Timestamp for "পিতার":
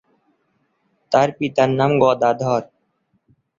1.37-1.69